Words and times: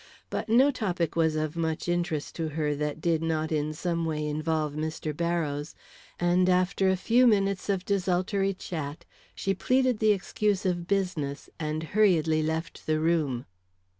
But 0.31 0.49
no 0.49 0.71
topic 0.71 1.15
was 1.15 1.35
of 1.35 1.55
much 1.55 1.87
interest 1.87 2.33
to 2.37 2.49
her, 2.49 2.73
that 2.73 3.01
did 3.01 3.21
not 3.21 3.51
in 3.51 3.71
some 3.71 4.03
way 4.03 4.25
involve 4.25 4.73
Mr. 4.73 5.15
Barrows; 5.15 5.75
and 6.19 6.49
after 6.49 6.89
a 6.89 6.97
few 6.97 7.27
minutes 7.27 7.69
of 7.69 7.85
desultory 7.85 8.55
chat, 8.55 9.05
she 9.35 9.53
pleaded 9.53 9.99
the 9.99 10.11
excuse 10.11 10.65
of 10.65 10.87
business 10.87 11.51
and 11.59 11.83
hurriedly 11.93 12.41
left 12.41 12.87
the 12.87 12.99
room. 12.99 13.45